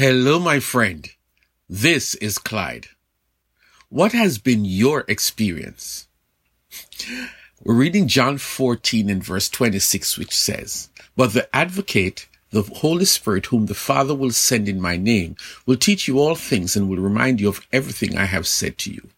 Hello, 0.00 0.38
my 0.38 0.60
friend. 0.60 1.10
This 1.68 2.14
is 2.14 2.38
Clyde. 2.38 2.86
What 3.90 4.12
has 4.12 4.38
been 4.38 4.64
your 4.64 5.04
experience? 5.08 6.08
We're 7.62 7.74
reading 7.74 8.08
John 8.08 8.38
14 8.38 9.10
and 9.10 9.22
verse 9.22 9.50
26, 9.50 10.16
which 10.16 10.34
says, 10.34 10.88
But 11.16 11.34
the 11.34 11.54
advocate, 11.54 12.28
the 12.48 12.62
Holy 12.62 13.04
Spirit, 13.04 13.44
whom 13.44 13.66
the 13.66 13.74
Father 13.74 14.14
will 14.14 14.30
send 14.30 14.70
in 14.70 14.80
my 14.80 14.96
name, 14.96 15.36
will 15.66 15.76
teach 15.76 16.08
you 16.08 16.18
all 16.18 16.34
things 16.34 16.76
and 16.76 16.88
will 16.88 16.96
remind 16.96 17.38
you 17.38 17.50
of 17.50 17.66
everything 17.70 18.16
I 18.16 18.24
have 18.24 18.46
said 18.46 18.78
to 18.78 18.90
you. 18.90 19.10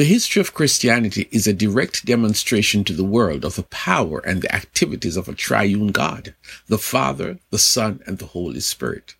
The 0.00 0.06
history 0.06 0.40
of 0.40 0.54
Christianity 0.54 1.28
is 1.30 1.46
a 1.46 1.52
direct 1.52 2.06
demonstration 2.06 2.84
to 2.84 2.94
the 2.94 3.04
world 3.04 3.44
of 3.44 3.56
the 3.56 3.64
power 3.64 4.20
and 4.20 4.40
the 4.40 4.54
activities 4.54 5.14
of 5.14 5.28
a 5.28 5.34
triune 5.34 5.88
God, 5.88 6.34
the 6.68 6.78
Father, 6.78 7.36
the 7.50 7.58
Son, 7.58 8.00
and 8.06 8.16
the 8.16 8.24
Holy 8.24 8.60
Spirit. 8.60 9.14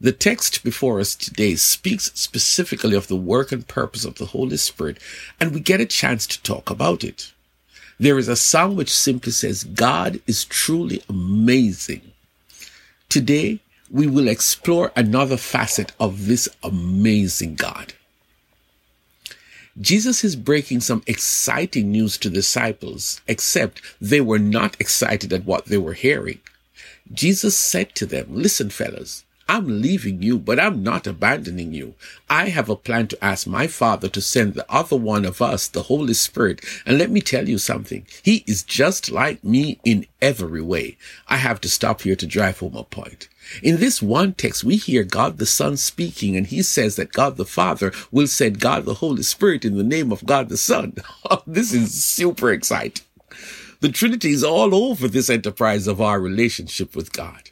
The 0.00 0.10
text 0.10 0.64
before 0.64 0.98
us 0.98 1.14
today 1.14 1.54
speaks 1.54 2.10
specifically 2.16 2.96
of 2.96 3.06
the 3.06 3.14
work 3.14 3.52
and 3.52 3.64
purpose 3.68 4.04
of 4.04 4.16
the 4.16 4.26
Holy 4.26 4.56
Spirit, 4.56 4.98
and 5.38 5.54
we 5.54 5.60
get 5.60 5.80
a 5.80 5.86
chance 5.86 6.26
to 6.26 6.42
talk 6.42 6.68
about 6.68 7.04
it. 7.04 7.32
There 8.00 8.18
is 8.18 8.26
a 8.26 8.34
song 8.34 8.74
which 8.74 8.92
simply 8.92 9.30
says, 9.30 9.62
God 9.62 10.20
is 10.26 10.44
truly 10.44 11.04
amazing. 11.08 12.10
Today, 13.08 13.60
we 13.88 14.08
will 14.08 14.26
explore 14.26 14.90
another 14.96 15.36
facet 15.36 15.92
of 16.00 16.26
this 16.26 16.48
amazing 16.64 17.54
God. 17.54 17.94
Jesus 19.82 20.22
is 20.22 20.36
breaking 20.36 20.80
some 20.80 21.02
exciting 21.08 21.90
news 21.90 22.16
to 22.18 22.30
disciples, 22.30 23.20
except 23.26 23.82
they 24.00 24.20
were 24.20 24.38
not 24.38 24.80
excited 24.80 25.32
at 25.32 25.44
what 25.44 25.66
they 25.66 25.76
were 25.76 25.94
hearing. 25.94 26.38
Jesus 27.12 27.56
said 27.56 27.94
to 27.96 28.06
them, 28.06 28.26
listen, 28.30 28.70
fellas, 28.70 29.24
I'm 29.48 29.82
leaving 29.82 30.22
you, 30.22 30.38
but 30.38 30.60
I'm 30.60 30.82
not 30.82 31.06
abandoning 31.06 31.72
you. 31.72 31.94
I 32.30 32.48
have 32.48 32.68
a 32.68 32.76
plan 32.76 33.08
to 33.08 33.24
ask 33.24 33.46
my 33.46 33.66
Father 33.66 34.08
to 34.08 34.20
send 34.20 34.54
the 34.54 34.70
other 34.72 34.96
one 34.96 35.24
of 35.24 35.42
us, 35.42 35.68
the 35.68 35.84
Holy 35.84 36.14
Spirit. 36.14 36.64
And 36.86 36.98
let 36.98 37.10
me 37.10 37.20
tell 37.20 37.48
you 37.48 37.58
something. 37.58 38.06
He 38.22 38.44
is 38.46 38.62
just 38.62 39.10
like 39.10 39.42
me 39.44 39.80
in 39.84 40.06
every 40.20 40.62
way. 40.62 40.96
I 41.28 41.36
have 41.36 41.60
to 41.62 41.68
stop 41.68 42.02
here 42.02 42.16
to 42.16 42.26
drive 42.26 42.60
home 42.60 42.76
a 42.76 42.84
point. 42.84 43.28
In 43.62 43.76
this 43.78 44.00
one 44.00 44.34
text, 44.34 44.64
we 44.64 44.76
hear 44.76 45.02
God 45.02 45.38
the 45.38 45.46
Son 45.46 45.76
speaking, 45.76 46.36
and 46.36 46.46
he 46.46 46.62
says 46.62 46.96
that 46.96 47.12
God 47.12 47.36
the 47.36 47.44
Father 47.44 47.92
will 48.10 48.28
send 48.28 48.60
God 48.60 48.84
the 48.84 48.94
Holy 48.94 49.22
Spirit 49.22 49.64
in 49.64 49.76
the 49.76 49.82
name 49.82 50.12
of 50.12 50.24
God 50.24 50.48
the 50.48 50.56
Son. 50.56 50.94
this 51.46 51.72
is 51.74 52.04
super 52.04 52.50
exciting. 52.50 53.04
The 53.80 53.90
Trinity 53.90 54.30
is 54.30 54.44
all 54.44 54.74
over 54.74 55.08
this 55.08 55.28
enterprise 55.28 55.88
of 55.88 56.00
our 56.00 56.20
relationship 56.20 56.94
with 56.94 57.12
God. 57.12 57.50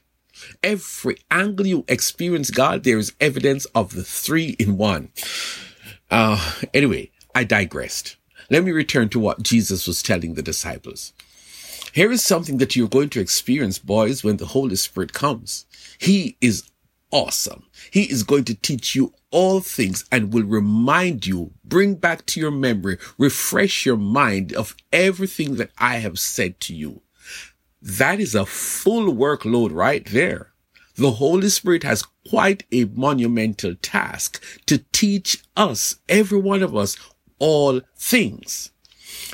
Every 0.62 1.16
angle 1.30 1.66
you 1.66 1.84
experience 1.88 2.50
God, 2.50 2.84
there 2.84 2.98
is 2.98 3.14
evidence 3.20 3.64
of 3.66 3.94
the 3.94 4.04
three 4.04 4.56
in 4.58 4.76
one. 4.76 5.10
Uh, 6.10 6.54
anyway, 6.74 7.10
I 7.34 7.44
digressed. 7.44 8.16
Let 8.50 8.64
me 8.64 8.72
return 8.72 9.08
to 9.10 9.20
what 9.20 9.42
Jesus 9.42 9.86
was 9.86 10.02
telling 10.02 10.34
the 10.34 10.42
disciples. 10.42 11.12
Here 11.92 12.10
is 12.12 12.22
something 12.22 12.58
that 12.58 12.76
you're 12.76 12.88
going 12.88 13.10
to 13.10 13.20
experience, 13.20 13.78
boys, 13.78 14.22
when 14.22 14.36
the 14.36 14.46
Holy 14.46 14.76
Spirit 14.76 15.12
comes. 15.12 15.66
He 15.98 16.36
is 16.40 16.70
awesome. 17.10 17.64
He 17.90 18.04
is 18.04 18.22
going 18.22 18.44
to 18.44 18.54
teach 18.54 18.94
you 18.94 19.12
all 19.30 19.60
things 19.60 20.04
and 20.10 20.32
will 20.32 20.44
remind 20.44 21.26
you, 21.26 21.52
bring 21.64 21.94
back 21.94 22.26
to 22.26 22.40
your 22.40 22.50
memory, 22.50 22.98
refresh 23.18 23.86
your 23.86 23.96
mind 23.96 24.52
of 24.52 24.76
everything 24.92 25.56
that 25.56 25.70
I 25.78 25.96
have 25.98 26.18
said 26.18 26.60
to 26.60 26.74
you. 26.74 27.02
That 27.82 28.20
is 28.20 28.34
a 28.34 28.46
full 28.46 29.14
workload 29.14 29.72
right 29.72 30.04
there. 30.06 30.52
The 30.96 31.12
Holy 31.12 31.48
Spirit 31.48 31.82
has 31.82 32.04
quite 32.28 32.64
a 32.70 32.84
monumental 32.84 33.74
task 33.74 34.42
to 34.66 34.84
teach 34.92 35.42
us, 35.56 35.96
every 36.08 36.38
one 36.38 36.62
of 36.62 36.76
us, 36.76 36.96
all 37.38 37.80
things. 37.96 38.70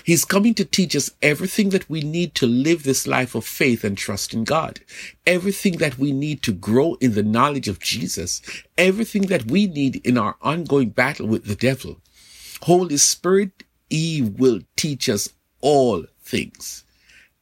He's 0.05 0.25
coming 0.25 0.55
to 0.55 0.65
teach 0.65 0.95
us 0.95 1.11
everything 1.23 1.71
that 1.71 1.91
we 1.91 2.03
need 2.03 2.37
to 2.37 2.47
live 2.47 2.85
this 2.85 3.07
life 3.07 3.35
of 3.35 3.45
faith 3.45 3.83
and 3.83 3.99
trust 3.99 4.33
in 4.33 4.45
God. 4.45 4.81
Everything 5.27 5.79
that 5.79 5.99
we 5.99 6.13
need 6.13 6.43
to 6.45 6.53
grow 6.53 6.95
in 7.01 7.15
the 7.15 7.25
knowledge 7.25 7.67
of 7.67 7.81
Jesus. 7.81 8.41
Everything 8.79 9.23
that 9.23 9.51
we 9.51 9.67
need 9.67 9.97
in 10.07 10.17
our 10.17 10.37
ongoing 10.41 10.91
battle 10.91 11.27
with 11.27 11.47
the 11.47 11.57
devil. 11.57 12.01
Holy 12.63 12.97
Spirit, 12.97 13.65
He 13.91 14.23
will 14.23 14.61
teach 14.77 15.09
us 15.09 15.31
all 15.61 16.05
things. 16.23 16.85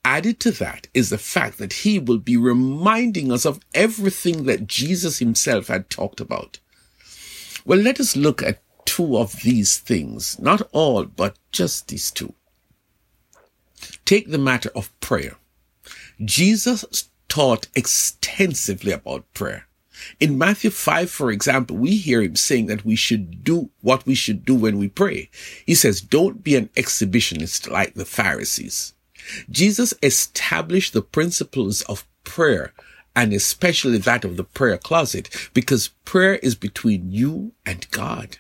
Added 0.05 0.39
to 0.41 0.51
that 0.53 0.89
is 0.93 1.09
the 1.09 1.19
fact 1.19 1.59
that 1.59 1.73
he 1.73 1.99
will 1.99 2.19
be 2.19 2.37
reminding 2.37 3.33
us 3.33 3.47
of 3.47 3.61
everything 3.73 4.45
that 4.45 4.67
Jesus 4.67 5.19
himself 5.19 5.69
had 5.69 5.89
talked 5.89 6.21
about. 6.21 6.59
Well, 7.65 7.79
let 7.79 7.99
us 7.99 8.15
look 8.15 8.43
at 8.43 8.61
two 8.85 9.17
of 9.17 9.43
these 9.43 9.79
things. 9.79 10.39
Not 10.39 10.69
all, 10.73 11.05
but 11.05 11.37
just 11.53 11.89
these 11.89 12.11
two. 12.11 12.35
Take 14.05 14.31
the 14.31 14.39
matter 14.39 14.71
of 14.77 14.99
prayer. 15.01 15.37
Jesus 16.23 17.09
taught 17.29 17.67
extensively 17.75 18.93
about 18.93 19.33
prayer. 19.35 19.67
In 20.21 20.39
Matthew 20.39 20.71
5, 20.71 21.11
for 21.11 21.31
example, 21.31 21.77
we 21.77 21.97
hear 21.97 22.21
him 22.21 22.37
saying 22.37 22.67
that 22.67 22.85
we 22.85 22.97
should 22.97 23.43
do 23.45 23.71
what 23.81 24.05
we 24.07 24.15
should 24.15 24.45
do 24.45 24.55
when 24.55 24.79
we 24.79 24.89
pray. 24.89 25.31
He 25.65 25.75
says, 25.75 26.01
don't 26.01 26.45
be 26.45 26.57
an 26.57 26.69
exhibitionist 26.77 27.71
like 27.71 27.95
the 27.95 28.05
Pharisees. 28.05 28.94
Jesus 29.51 29.95
established 30.03 30.93
the 30.93 31.03
principles 31.03 31.83
of 31.83 32.07
prayer 32.25 32.73
and 33.17 33.33
especially 33.33 33.99
that 33.99 34.25
of 34.25 34.37
the 34.37 34.45
prayer 34.45 34.79
closet 34.79 35.51
because 35.55 35.89
prayer 36.05 36.37
is 36.37 36.55
between 36.55 37.11
you 37.11 37.53
and 37.65 37.91
God. 37.91 38.39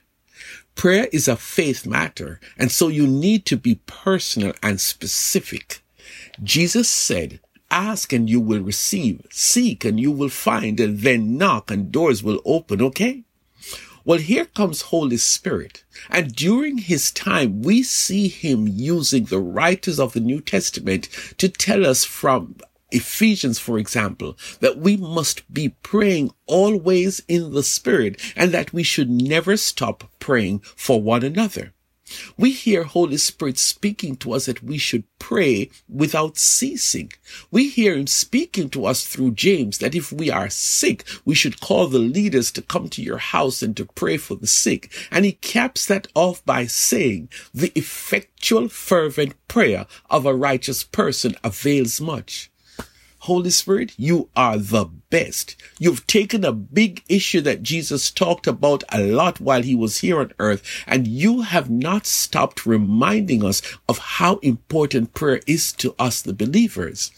Prayer 0.74 1.08
is 1.12 1.28
a 1.28 1.36
faith 1.36 1.86
matter, 1.86 2.40
and 2.58 2.72
so 2.72 2.88
you 2.88 3.06
need 3.06 3.46
to 3.46 3.56
be 3.56 3.80
personal 3.86 4.52
and 4.60 4.80
specific. 4.80 5.82
Jesus 6.42 6.88
said, 6.88 7.38
ask 7.70 8.12
and 8.12 8.28
you 8.28 8.40
will 8.40 8.60
receive, 8.60 9.24
seek 9.30 9.84
and 9.84 10.00
you 10.00 10.10
will 10.10 10.28
find, 10.28 10.80
and 10.80 11.00
then 11.00 11.38
knock 11.38 11.70
and 11.70 11.92
doors 11.92 12.22
will 12.24 12.40
open, 12.44 12.82
okay? 12.82 13.22
Well, 14.06 14.18
here 14.18 14.44
comes 14.44 14.82
Holy 14.82 15.16
Spirit. 15.16 15.82
And 16.10 16.34
during 16.34 16.76
his 16.76 17.10
time, 17.10 17.62
we 17.62 17.82
see 17.82 18.28
him 18.28 18.68
using 18.68 19.24
the 19.24 19.40
writers 19.40 19.98
of 19.98 20.12
the 20.12 20.20
New 20.20 20.42
Testament 20.42 21.08
to 21.38 21.48
tell 21.48 21.86
us 21.86 22.04
from 22.04 22.56
Ephesians, 22.90 23.58
for 23.58 23.78
example, 23.78 24.36
that 24.60 24.76
we 24.76 24.98
must 24.98 25.50
be 25.52 25.70
praying 25.70 26.32
always 26.46 27.22
in 27.28 27.52
the 27.52 27.62
Spirit 27.62 28.20
and 28.36 28.52
that 28.52 28.74
we 28.74 28.82
should 28.82 29.10
never 29.10 29.56
stop 29.56 30.10
praying 30.18 30.58
for 30.76 31.00
one 31.00 31.24
another. 31.24 31.72
We 32.36 32.52
hear 32.52 32.84
Holy 32.84 33.16
Spirit 33.16 33.58
speaking 33.58 34.16
to 34.16 34.32
us 34.34 34.46
that 34.46 34.62
we 34.62 34.76
should 34.76 35.04
pray 35.18 35.70
without 35.88 36.36
ceasing. 36.36 37.12
We 37.50 37.68
hear 37.68 37.96
him 37.96 38.06
speaking 38.06 38.68
to 38.70 38.86
us 38.86 39.06
through 39.06 39.32
James 39.32 39.78
that 39.78 39.94
if 39.94 40.12
we 40.12 40.30
are 40.30 40.50
sick, 40.50 41.04
we 41.24 41.34
should 41.34 41.60
call 41.60 41.86
the 41.86 41.98
leaders 41.98 42.50
to 42.52 42.62
come 42.62 42.88
to 42.90 43.02
your 43.02 43.18
house 43.18 43.62
and 43.62 43.76
to 43.76 43.86
pray 43.86 44.16
for 44.16 44.34
the 44.34 44.46
sick. 44.46 44.92
And 45.10 45.24
he 45.24 45.32
caps 45.32 45.86
that 45.86 46.06
off 46.14 46.44
by 46.44 46.66
saying 46.66 47.30
the 47.54 47.72
effectual 47.74 48.68
fervent 48.68 49.34
prayer 49.48 49.86
of 50.10 50.26
a 50.26 50.34
righteous 50.34 50.84
person 50.84 51.36
avails 51.42 52.00
much. 52.00 52.50
Holy 53.24 53.48
Spirit, 53.48 53.94
you 53.96 54.28
are 54.36 54.58
the 54.58 54.84
best. 54.84 55.56
You've 55.78 56.06
taken 56.06 56.44
a 56.44 56.52
big 56.52 57.02
issue 57.08 57.40
that 57.40 57.62
Jesus 57.62 58.10
talked 58.10 58.46
about 58.46 58.84
a 58.92 59.00
lot 59.02 59.40
while 59.40 59.62
he 59.62 59.74
was 59.74 60.00
here 60.00 60.20
on 60.20 60.34
earth, 60.38 60.62
and 60.86 61.08
you 61.08 61.40
have 61.40 61.70
not 61.70 62.04
stopped 62.04 62.66
reminding 62.66 63.42
us 63.42 63.62
of 63.88 63.96
how 63.96 64.36
important 64.42 65.14
prayer 65.14 65.40
is 65.46 65.72
to 65.72 65.94
us, 65.98 66.20
the 66.20 66.34
believers. 66.34 67.12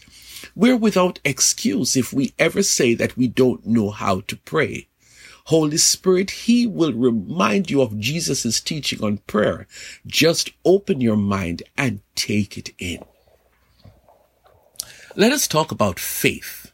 We're 0.55 0.77
without 0.77 1.19
excuse 1.25 1.97
if 1.97 2.13
we 2.13 2.33
ever 2.39 2.63
say 2.63 2.93
that 2.93 3.17
we 3.17 3.27
don't 3.27 3.65
know 3.65 3.89
how 3.89 4.21
to 4.21 4.37
pray. 4.37 4.87
Holy 5.47 5.75
Spirit, 5.75 6.31
He 6.31 6.65
will 6.65 6.93
remind 6.93 7.69
you 7.69 7.81
of 7.81 7.99
Jesus' 7.99 8.61
teaching 8.61 9.03
on 9.03 9.17
prayer. 9.27 9.67
Just 10.05 10.51
open 10.63 11.01
your 11.01 11.17
mind 11.17 11.63
and 11.77 11.99
take 12.15 12.57
it 12.57 12.69
in. 12.79 13.03
Let 15.19 15.31
us 15.31 15.47
talk 15.47 15.71
about 15.71 15.99
faith. 15.99 16.71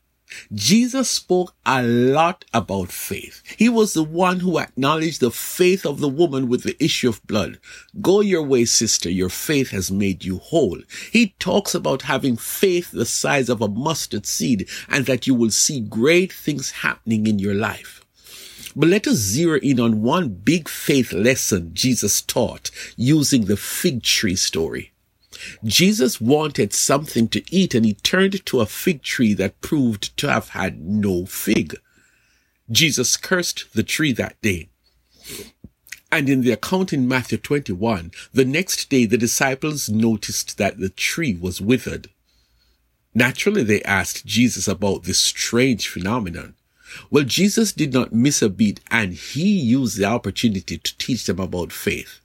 Jesus 0.54 1.10
spoke 1.10 1.56
a 1.66 1.82
lot 1.82 2.44
about 2.54 2.92
faith. 2.92 3.42
He 3.58 3.70
was 3.70 3.94
the 3.94 4.04
one 4.04 4.42
who 4.42 4.60
acknowledged 4.60 5.22
the 5.22 5.32
faith 5.32 5.86
of 5.86 6.02
the 6.02 6.10
woman 6.10 6.50
with 6.50 6.64
the 6.64 6.76
issue 6.84 7.08
of 7.08 7.26
blood. 7.26 7.58
Go 8.02 8.20
your 8.20 8.44
way, 8.44 8.66
sister. 8.66 9.10
Your 9.10 9.30
faith 9.30 9.70
has 9.70 9.90
made 9.90 10.26
you 10.26 10.40
whole. 10.40 10.80
He 11.10 11.36
talks 11.40 11.74
about 11.74 12.02
having 12.02 12.36
faith 12.36 12.92
the 12.92 13.06
size 13.06 13.48
of 13.48 13.62
a 13.62 13.70
mustard 13.70 14.26
seed 14.26 14.68
and 14.90 15.06
that 15.06 15.26
you 15.26 15.34
will 15.34 15.52
see 15.52 15.80
great 15.80 16.34
things 16.34 16.72
happening 16.72 17.28
in 17.28 17.40
your 17.40 17.56
life. 17.56 18.02
But 18.76 18.90
let 18.90 19.08
us 19.08 19.16
zero 19.16 19.58
in 19.60 19.80
on 19.80 20.02
one 20.02 20.28
big 20.28 20.68
faith 20.68 21.14
lesson 21.14 21.74
Jesus 21.74 22.22
taught 22.22 22.72
using 22.98 23.46
the 23.46 23.56
fig 23.56 24.04
tree 24.04 24.36
story. 24.36 24.93
Jesus 25.64 26.22
wanted 26.22 26.74
something 26.74 27.28
to 27.30 27.44
eat 27.54 27.74
and 27.74 27.86
he 27.86 27.94
turned 27.96 28.46
to 28.46 28.62
a 28.62 28.66
fig 28.66 29.02
tree 29.04 29.34
that 29.34 29.62
proved 29.62 30.16
to 30.18 30.30
have 30.30 30.50
had 30.50 30.82
no 30.82 31.26
fig. 31.26 31.76
Jesus 32.72 33.18
cursed 33.18 33.74
the 33.74 33.84
tree 33.84 34.14
that 34.14 34.42
day. 34.42 34.70
And 36.12 36.30
in 36.30 36.42
the 36.42 36.52
account 36.52 36.94
in 36.94 37.08
Matthew 37.08 37.40
21, 37.40 38.12
the 38.34 38.46
next 38.46 38.90
day 38.90 39.06
the 39.06 39.18
disciples 39.18 39.90
noticed 39.90 40.58
that 40.58 40.80
the 40.80 40.90
tree 40.90 41.36
was 41.36 41.60
withered. 41.60 42.10
Naturally, 43.16 43.64
they 43.64 43.82
asked 43.84 44.26
Jesus 44.26 44.68
about 44.68 45.04
this 45.04 45.20
strange 45.20 45.88
phenomenon. 45.88 46.56
Well, 47.10 47.24
Jesus 47.24 47.74
did 47.74 47.94
not 47.94 48.14
miss 48.14 48.42
a 48.42 48.50
beat 48.50 48.80
and 48.90 49.14
he 49.14 49.60
used 49.60 49.98
the 49.98 50.06
opportunity 50.06 50.78
to 50.78 50.98
teach 50.98 51.26
them 51.26 51.40
about 51.40 51.72
faith. 51.72 52.20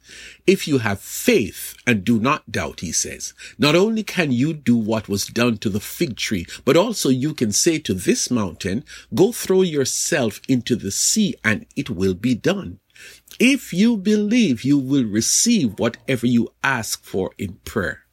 If 0.47 0.67
you 0.67 0.79
have 0.79 0.99
faith 0.99 1.75
and 1.85 2.03
do 2.03 2.19
not 2.19 2.51
doubt, 2.51 2.79
he 2.79 2.91
says, 2.91 3.33
not 3.57 3.75
only 3.75 4.03
can 4.03 4.31
you 4.31 4.53
do 4.53 4.75
what 4.75 5.07
was 5.07 5.27
done 5.27 5.57
to 5.59 5.69
the 5.69 5.79
fig 5.79 6.17
tree, 6.17 6.45
but 6.65 6.75
also 6.75 7.09
you 7.09 7.33
can 7.33 7.51
say 7.51 7.79
to 7.79 7.93
this 7.93 8.31
mountain, 8.31 8.83
go 9.13 9.31
throw 9.31 9.61
yourself 9.61 10.41
into 10.47 10.75
the 10.75 10.91
sea 10.91 11.35
and 11.43 11.65
it 11.75 11.89
will 11.89 12.15
be 12.15 12.35
done. 12.35 12.79
If 13.39 13.71
you 13.71 13.95
believe, 13.95 14.63
you 14.63 14.77
will 14.77 15.05
receive 15.05 15.79
whatever 15.79 16.27
you 16.27 16.49
ask 16.63 17.03
for 17.03 17.31
in 17.37 17.53
prayer. 17.63 18.03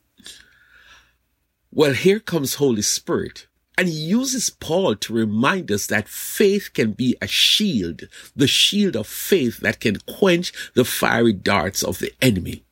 Well, 1.72 1.92
here 1.92 2.20
comes 2.20 2.54
Holy 2.54 2.82
Spirit 2.82 3.48
and 3.78 3.88
he 3.88 3.94
uses 3.94 4.48
Paul 4.48 4.96
to 4.96 5.12
remind 5.12 5.70
us 5.70 5.86
that 5.88 6.08
faith 6.08 6.70
can 6.72 6.92
be 6.92 7.16
a 7.20 7.26
shield, 7.26 8.08
the 8.34 8.46
shield 8.46 8.96
of 8.96 9.06
faith 9.06 9.58
that 9.58 9.80
can 9.80 9.98
quench 10.06 10.52
the 10.74 10.84
fiery 10.84 11.34
darts 11.34 11.82
of 11.82 11.98
the 11.98 12.12
enemy. 12.22 12.64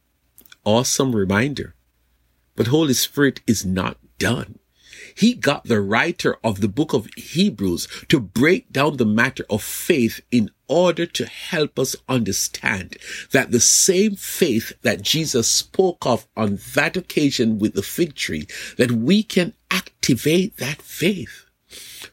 Awesome 0.64 1.14
reminder. 1.14 1.74
But 2.56 2.68
Holy 2.68 2.94
Spirit 2.94 3.40
is 3.46 3.66
not 3.66 3.98
done. 4.18 4.58
He 5.16 5.34
got 5.34 5.64
the 5.64 5.80
writer 5.80 6.38
of 6.42 6.60
the 6.60 6.68
book 6.68 6.92
of 6.92 7.08
Hebrews 7.16 7.86
to 8.08 8.18
break 8.18 8.72
down 8.72 8.96
the 8.96 9.06
matter 9.06 9.44
of 9.50 9.62
faith 9.62 10.20
in 10.30 10.50
order 10.66 11.06
to 11.06 11.26
help 11.26 11.78
us 11.78 11.94
understand 12.08 12.96
that 13.32 13.50
the 13.50 13.60
same 13.60 14.16
faith 14.16 14.72
that 14.82 15.02
Jesus 15.02 15.46
spoke 15.46 16.06
of 16.06 16.26
on 16.36 16.58
that 16.74 16.96
occasion 16.96 17.58
with 17.58 17.74
the 17.74 17.82
fig 17.82 18.14
tree, 18.14 18.46
that 18.76 18.90
we 18.90 19.22
can 19.22 19.52
activate 20.04 20.58
that 20.58 20.82
faith. 20.82 21.46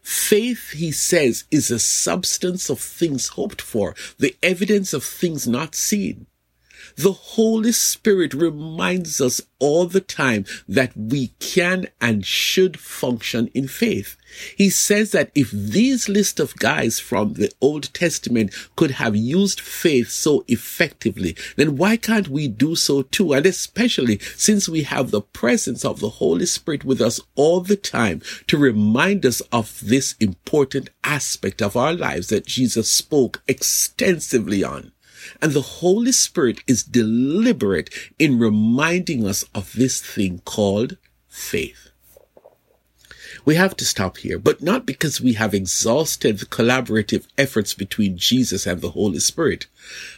Faith, 0.02 0.72
he 0.72 0.94
says, 0.94 1.44
is 1.52 1.70
a 1.70 1.78
substance 1.78 2.70
of 2.70 2.80
things 2.80 3.28
hoped 3.28 3.62
for, 3.62 3.94
the 4.18 4.34
evidence 4.42 4.94
of 4.94 5.04
things 5.04 5.46
not 5.46 5.76
seen. 5.76 6.26
The 6.96 7.12
Holy 7.12 7.72
Spirit 7.72 8.34
reminds 8.34 9.22
us 9.22 9.42
all 9.60 9.86
the 9.86 10.02
time 10.02 10.46
that 10.68 10.96
we 10.98 11.28
can 11.40 11.88
and 12.02 12.26
should 12.26 12.80
function 12.80 13.48
in 13.54 13.68
faith. 13.68 14.18
He 14.58 14.70
says 14.70 15.12
that 15.12 15.32
if 15.36 15.52
these 15.52 16.10
list 16.10 16.40
of 16.40 16.56
guys 16.56 17.00
from 17.00 17.34
the 17.34 17.52
Old 17.62 17.94
Testament 17.94 18.54
could 18.76 18.92
have 18.92 19.16
used 19.16 19.60
faith 19.60 20.10
so 20.10 20.44
effectively, 20.48 21.36
then 21.58 21.78
why 21.78 21.98
can't 21.98 22.28
we 22.28 22.48
do 22.48 22.76
so 22.76 23.02
too? 23.04 23.34
And 23.34 23.46
especially 23.46 24.20
since 24.36 24.68
we 24.68 24.84
have 24.84 25.12
the 25.12 25.22
presence 25.22 25.84
of 25.86 26.00
the 26.00 26.10
Holy 26.10 26.46
Spirit 26.46 26.84
with 26.84 27.02
us 27.02 27.20
all 27.36 27.62
the 27.62 27.76
time 27.76 28.22
to 28.48 28.58
remind 28.58 29.26
us 29.26 29.42
of 29.52 29.80
this 29.82 30.16
important 30.20 30.90
aspect 31.04 31.62
of 31.62 31.76
our 31.76 31.94
lives 31.94 32.28
that 32.28 32.46
Jesus 32.46 32.90
spoke 32.90 33.42
extensively 33.48 34.64
on. 34.64 34.92
And 35.42 35.52
the 35.52 35.62
Holy 35.62 36.12
Spirit 36.12 36.62
is 36.68 36.84
deliberate 36.84 37.90
in 38.18 38.40
reminding 38.40 39.26
us 39.26 39.44
of 39.54 39.74
this 39.74 40.02
thing 40.02 40.42
called 40.46 40.98
faith. 41.28 41.90
We 43.46 43.56
have 43.56 43.78
to 43.78 43.86
stop 43.86 44.18
here, 44.18 44.38
but 44.38 44.62
not 44.62 44.86
because 44.86 45.22
we 45.22 45.34
have 45.34 45.54
exhausted 45.54 46.40
the 46.40 46.46
collaborative 46.46 47.28
efforts 47.38 47.74
between 47.74 48.18
Jesus 48.18 48.68
and 48.68 48.82
the 48.82 48.92
Holy 48.92 49.20
Spirit. 49.20 49.68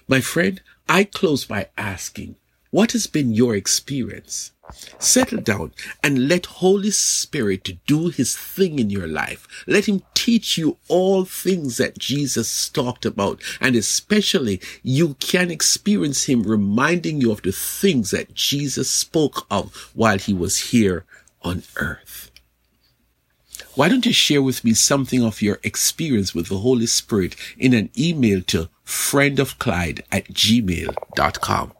My 0.07 0.19
friend, 0.19 0.61
I 0.89 1.03
close 1.03 1.45
by 1.45 1.69
asking, 1.77 2.35
what 2.71 2.93
has 2.93 3.05
been 3.05 3.33
your 3.33 3.55
experience? 3.55 4.52
Settle 4.97 5.41
down 5.41 5.73
and 6.01 6.27
let 6.27 6.45
Holy 6.45 6.91
Spirit 6.91 7.77
do 7.85 8.07
his 8.07 8.35
thing 8.35 8.79
in 8.79 8.89
your 8.89 9.07
life. 9.07 9.47
Let 9.67 9.85
him 9.85 10.03
teach 10.13 10.57
you 10.57 10.77
all 10.87 11.25
things 11.25 11.77
that 11.77 11.97
Jesus 11.97 12.69
talked 12.69 13.05
about. 13.05 13.41
And 13.59 13.75
especially 13.75 14.61
you 14.81 15.15
can 15.15 15.51
experience 15.51 16.23
him 16.25 16.43
reminding 16.43 17.19
you 17.19 17.31
of 17.31 17.41
the 17.41 17.51
things 17.51 18.11
that 18.11 18.33
Jesus 18.33 18.89
spoke 18.89 19.45
of 19.51 19.91
while 19.93 20.17
he 20.17 20.33
was 20.33 20.71
here 20.71 21.05
on 21.41 21.63
earth. 21.75 22.31
Why 23.75 23.89
don't 23.89 24.05
you 24.05 24.13
share 24.13 24.41
with 24.41 24.63
me 24.63 24.73
something 24.73 25.23
of 25.23 25.41
your 25.41 25.59
experience 25.63 26.33
with 26.33 26.47
the 26.47 26.59
Holy 26.59 26.85
Spirit 26.85 27.35
in 27.57 27.73
an 27.73 27.89
email 27.97 28.41
to 28.43 28.69
friendofclyde 28.85 30.01
at 30.11 30.27
gmail.com. 30.27 31.73